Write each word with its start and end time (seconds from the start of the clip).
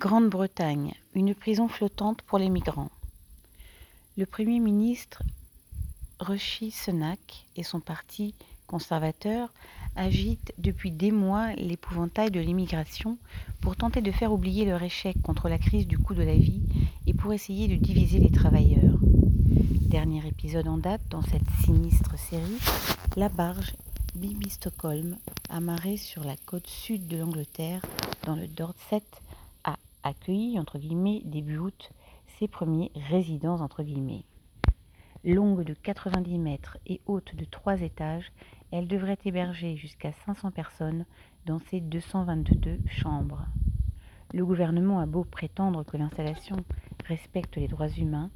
Grande-Bretagne, 0.00 0.94
une 1.14 1.34
prison 1.34 1.66
flottante 1.66 2.22
pour 2.22 2.38
les 2.38 2.50
migrants. 2.50 2.92
Le 4.16 4.26
Premier 4.26 4.60
ministre 4.60 5.24
Rishi 6.20 6.70
Sunak 6.70 7.48
et 7.56 7.64
son 7.64 7.80
parti 7.80 8.36
conservateur 8.68 9.52
agitent 9.96 10.52
depuis 10.56 10.92
des 10.92 11.10
mois 11.10 11.52
l'épouvantail 11.54 12.30
de 12.30 12.38
l'immigration 12.38 13.18
pour 13.60 13.74
tenter 13.74 14.00
de 14.00 14.12
faire 14.12 14.32
oublier 14.32 14.64
leur 14.64 14.84
échec 14.84 15.20
contre 15.20 15.48
la 15.48 15.58
crise 15.58 15.88
du 15.88 15.98
coût 15.98 16.14
de 16.14 16.22
la 16.22 16.36
vie 16.36 16.62
et 17.08 17.12
pour 17.12 17.32
essayer 17.32 17.66
de 17.66 17.74
diviser 17.74 18.20
les 18.20 18.30
travailleurs. 18.30 19.00
Dernier 19.88 20.24
épisode 20.28 20.68
en 20.68 20.78
date 20.78 21.02
dans 21.10 21.22
cette 21.22 21.50
sinistre 21.64 22.16
série, 22.16 22.58
la 23.16 23.28
barge 23.28 23.74
Bibi 24.14 24.48
Stockholm, 24.48 25.16
amarrée 25.50 25.96
sur 25.96 26.22
la 26.22 26.36
côte 26.46 26.68
sud 26.68 27.08
de 27.08 27.16
l'Angleterre, 27.16 27.82
dans 28.24 28.36
le 28.36 28.46
Dorset, 28.46 29.02
accueilli, 30.02 30.58
entre 30.58 30.78
guillemets, 30.78 31.22
début 31.24 31.58
août, 31.58 31.92
ses 32.38 32.48
premiers 32.48 32.90
résidents, 33.08 33.60
entre 33.60 33.82
guillemets. 33.82 34.24
Longue 35.24 35.64
de 35.64 35.74
90 35.74 36.38
mètres 36.38 36.78
et 36.86 37.00
haute 37.06 37.34
de 37.34 37.44
3 37.44 37.80
étages, 37.82 38.30
elle 38.70 38.86
devrait 38.86 39.18
héberger 39.24 39.76
jusqu'à 39.76 40.12
500 40.26 40.52
personnes 40.52 41.04
dans 41.46 41.58
ses 41.58 41.80
222 41.80 42.78
chambres. 42.86 43.46
Le 44.32 44.44
gouvernement 44.44 45.00
a 45.00 45.06
beau 45.06 45.24
prétendre 45.24 45.84
que 45.84 45.96
l'installation 45.96 46.56
respecte 47.06 47.56
les 47.56 47.68
droits 47.68 47.88
humains, 47.88 48.30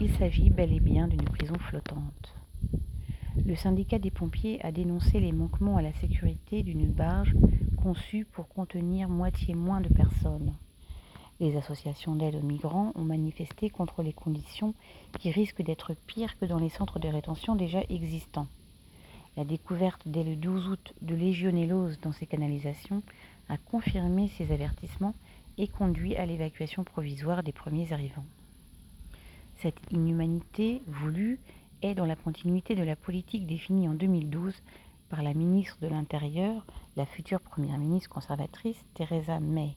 il 0.00 0.10
s'agit 0.16 0.50
bel 0.50 0.72
et 0.72 0.80
bien 0.80 1.08
d'une 1.08 1.24
prison 1.24 1.54
flottante. 1.58 2.34
Le 3.44 3.54
syndicat 3.54 3.98
des 3.98 4.10
pompiers 4.10 4.64
a 4.64 4.72
dénoncé 4.72 5.20
les 5.20 5.32
manquements 5.32 5.76
à 5.76 5.82
la 5.82 5.92
sécurité 5.92 6.62
d'une 6.62 6.90
barge 6.90 7.34
conçue 7.76 8.24
pour 8.24 8.48
contenir 8.48 9.08
moitié 9.08 9.54
moins 9.54 9.80
de 9.80 9.88
personnes. 9.88 10.54
Les 11.38 11.56
associations 11.56 12.16
d'aide 12.16 12.36
aux 12.36 12.46
migrants 12.46 12.92
ont 12.94 13.04
manifesté 13.04 13.68
contre 13.68 14.02
les 14.02 14.14
conditions 14.14 14.74
qui 15.18 15.30
risquent 15.30 15.62
d'être 15.62 15.94
pires 16.06 16.38
que 16.38 16.46
dans 16.46 16.58
les 16.58 16.70
centres 16.70 16.98
de 16.98 17.08
rétention 17.08 17.56
déjà 17.56 17.82
existants. 17.90 18.48
La 19.36 19.44
découverte 19.44 20.00
dès 20.06 20.24
le 20.24 20.34
12 20.34 20.68
août 20.68 20.94
de 21.02 21.14
légionellose 21.14 22.00
dans 22.00 22.12
ces 22.12 22.26
canalisations 22.26 23.02
a 23.50 23.58
confirmé 23.58 24.28
ces 24.28 24.50
avertissements 24.50 25.14
et 25.58 25.68
conduit 25.68 26.16
à 26.16 26.24
l'évacuation 26.24 26.84
provisoire 26.84 27.42
des 27.42 27.52
premiers 27.52 27.92
arrivants. 27.92 28.24
Cette 29.56 29.80
inhumanité 29.90 30.82
voulue 30.86 31.38
est 31.82 31.94
dans 31.94 32.06
la 32.06 32.16
continuité 32.16 32.74
de 32.74 32.82
la 32.82 32.96
politique 32.96 33.46
définie 33.46 33.88
en 33.88 33.94
2012 33.94 34.54
par 35.10 35.22
la 35.22 35.34
ministre 35.34 35.76
de 35.82 35.88
l'Intérieur, 35.88 36.64
la 36.96 37.04
future 37.04 37.40
première 37.40 37.78
ministre 37.78 38.08
conservatrice 38.08 38.82
Theresa 38.94 39.38
May. 39.38 39.76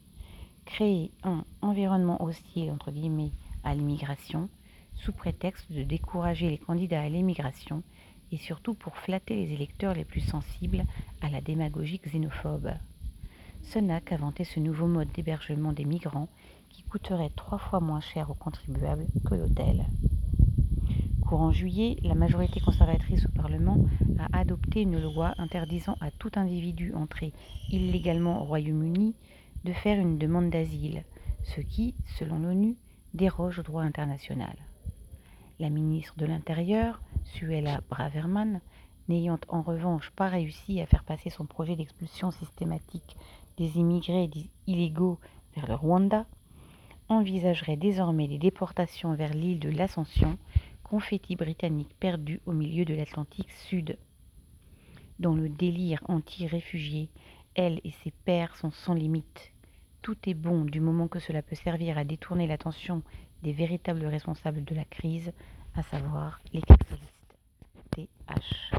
Créer 0.70 1.12
un 1.24 1.46
environnement 1.64 2.24
hostile 2.24 2.70
entre 2.70 2.92
guillemets 2.92 3.32
à 3.64 3.74
l'immigration 3.74 4.50
sous 4.94 5.12
prétexte 5.12 5.72
de 5.72 5.82
décourager 5.82 6.48
les 6.48 6.60
candidats 6.60 7.02
à 7.02 7.10
l'immigration 7.10 7.82
et 8.32 8.38
surtout 8.38 8.76
pour 8.76 8.96
flatter 8.96 9.36
les 9.36 9.52
électeurs 9.52 9.96
les 9.96 10.06
plus 10.06 10.22
sensibles 10.22 10.86
à 11.22 11.30
la 11.32 11.42
démagogie 11.42 11.98
xénophobe. 11.98 12.70
Sunak 13.64 14.12
a 14.12 14.18
vanté 14.18 14.44
ce 14.44 14.60
nouveau 14.60 14.86
mode 14.86 15.12
d'hébergement 15.12 15.74
des 15.74 15.86
migrants 15.86 16.30
qui 16.70 16.84
coûterait 16.84 17.32
trois 17.36 17.58
fois 17.58 17.80
moins 17.80 18.02
cher 18.02 18.30
aux 18.30 18.36
contribuables 18.36 19.08
que 19.28 19.34
l'hôtel. 19.34 19.88
Courant 21.22 21.52
juillet, 21.52 21.98
la 22.04 22.14
majorité 22.14 22.60
conservatrice 22.60 23.26
au 23.26 23.32
Parlement 23.32 23.86
a 24.20 24.38
adopté 24.38 24.84
une 24.84 25.02
loi 25.02 25.34
interdisant 25.40 25.98
à 26.00 26.12
tout 26.12 26.32
individu 26.36 26.94
entré 26.94 27.34
illégalement 27.70 28.42
au 28.44 28.46
Royaume-Uni 28.46 29.16
de 29.64 29.74
faire 29.74 30.00
une 30.00 30.18
demande 30.18 30.50
d'asile, 30.50 31.04
ce 31.44 31.62
qui, 31.62 31.96
selon 32.18 32.40
l'ONU, 32.40 32.78
déroge 33.14 33.60
au 33.60 33.64
droit 33.64 33.84
international. 33.84 34.56
La 35.60 35.70
ministre 35.70 36.16
de 36.18 36.26
l'Intérieur, 36.26 37.02
Suella 37.24 37.82
Braverman, 37.90 38.62
n'ayant 39.10 39.40
en 39.50 39.62
revanche 39.62 40.12
pas 40.12 40.30
réussi 40.30 40.80
à 40.80 40.86
faire 40.86 41.04
passer 41.04 41.30
son 41.30 41.46
projet 41.46 41.76
d'expulsion 41.76 42.32
systématique 42.32 43.18
des 43.58 43.78
immigrés 43.78 44.30
illégaux 44.68 45.20
vers 45.56 45.68
le 45.68 45.76
Rwanda, 45.76 46.26
envisagerait 47.10 47.76
désormais 47.76 48.28
des 48.28 48.38
déportations 48.38 49.16
vers 49.16 49.34
l'île 49.34 49.60
de 49.60 49.70
l'Ascension 49.70 50.38
confetti 50.84 51.36
britannique 51.36 51.96
perdu 52.00 52.40
au 52.46 52.54
milieu 52.54 52.86
de 52.86 52.94
l'Atlantique 52.94 53.52
Sud. 53.52 53.98
Dans 55.20 55.34
le 55.34 55.50
délire 55.50 56.02
anti-réfugiés, 56.08 57.10
elle 57.56 57.82
et 57.84 57.92
ses 58.04 58.12
pères 58.26 58.56
sont 58.56 58.72
sans 58.72 58.94
limite. 58.94 59.52
Tout 60.02 60.18
est 60.28 60.34
bon 60.34 60.66
du 60.66 60.80
moment 60.80 61.08
que 61.08 61.20
cela 61.20 61.42
peut 61.42 61.56
servir 61.56 61.98
à 61.98 62.04
détourner 62.04 62.48
l'attention 62.48 63.04
des 63.44 63.54
véritables 63.54 64.06
responsables 64.06 64.64
de 64.64 64.76
la 64.76 64.86
crise, 64.86 65.32
à 65.76 65.84
savoir 65.84 66.40
les 66.54 66.62
capitalistes. 66.62 67.38
TH. 67.92 68.74